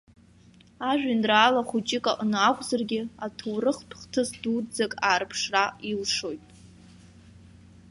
[0.89, 3.01] Ажәеинраала хәыҷык аҟны акәзаргьы,
[3.37, 6.45] ҭоурыхтә хҭыс дуӡӡак аарԥшра илшоит.